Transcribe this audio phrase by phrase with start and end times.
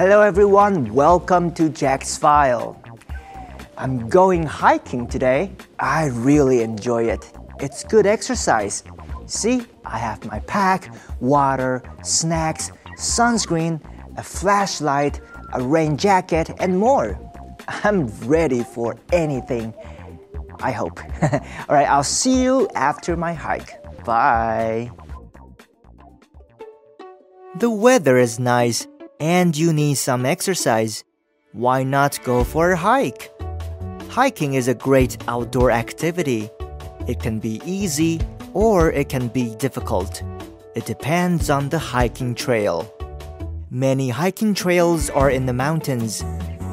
[0.00, 2.82] Hello everyone, welcome to Jack's File.
[3.76, 5.52] I'm going hiking today.
[5.78, 7.30] I really enjoy it.
[7.60, 8.82] It's good exercise.
[9.26, 13.78] See, I have my pack, water, snacks, sunscreen,
[14.16, 15.20] a flashlight,
[15.52, 17.20] a rain jacket, and more.
[17.68, 19.74] I'm ready for anything.
[20.62, 20.98] I hope.
[21.22, 23.84] All right, I'll see you after my hike.
[24.06, 24.92] Bye.
[27.58, 28.86] The weather is nice
[29.20, 31.04] and you need some exercise.
[31.52, 33.30] Why not go for a hike?
[34.08, 36.50] Hiking is a great outdoor activity.
[37.06, 38.20] It can be easy
[38.54, 40.22] or it can be difficult.
[40.74, 42.92] It depends on the hiking trail.
[43.70, 46.24] Many hiking trails are in the mountains.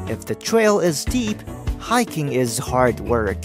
[0.09, 1.37] If the trail is steep,
[1.79, 3.37] hiking is hard work.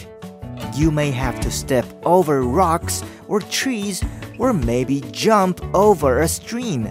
[0.75, 4.03] You may have to step over rocks or trees
[4.39, 6.89] or maybe jump over a stream.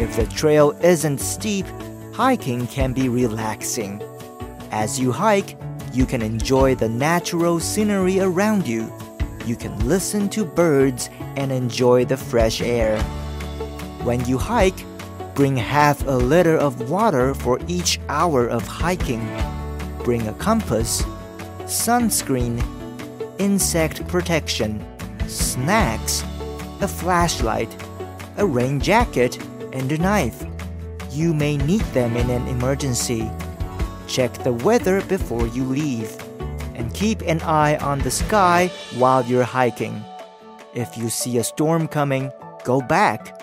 [0.00, 1.66] If the trail isn't steep,
[2.14, 4.02] hiking can be relaxing.
[4.70, 5.58] As you hike,
[5.92, 8.90] you can enjoy the natural scenery around you.
[9.44, 12.98] You can listen to birds and enjoy the fresh air.
[14.02, 14.86] When you hike,
[15.34, 19.28] bring half a liter of water for each hour of hiking.
[20.02, 21.02] Bring a compass,
[21.64, 22.58] sunscreen,
[23.38, 24.82] insect protection,
[25.28, 26.24] snacks,
[26.80, 27.68] a flashlight,
[28.38, 29.38] a rain jacket,
[29.72, 30.44] and a knife.
[31.10, 33.30] You may need them in an emergency.
[34.06, 36.16] Check the weather before you leave.
[36.74, 40.02] And keep an eye on the sky while you're hiking.
[40.74, 42.30] If you see a storm coming,
[42.64, 43.40] go back.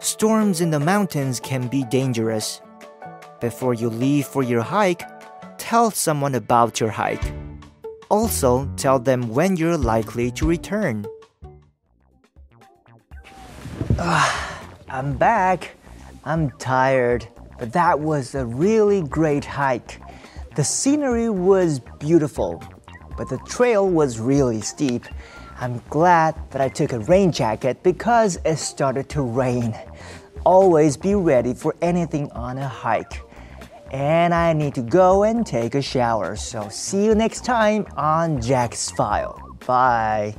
[0.00, 2.60] Storms in the mountains can be dangerous.
[3.40, 5.02] Before you leave for your hike,
[5.58, 7.32] tell someone about your hike.
[8.08, 11.06] Also, tell them when you're likely to return.
[13.98, 14.41] Ah,
[14.92, 15.74] I'm back.
[16.22, 17.26] I'm tired,
[17.58, 20.02] but that was a really great hike.
[20.54, 22.62] The scenery was beautiful,
[23.16, 25.06] but the trail was really steep.
[25.58, 29.74] I'm glad that I took a rain jacket because it started to rain.
[30.44, 33.22] Always be ready for anything on a hike.
[33.92, 36.36] And I need to go and take a shower.
[36.36, 39.56] So see you next time on Jack's File.
[39.66, 40.34] Bye.